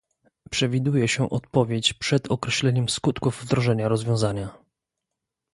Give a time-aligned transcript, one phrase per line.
[0.51, 4.57] Przewiduje się odpowiedź przed określeniem skutków wdrożenia rozwiązania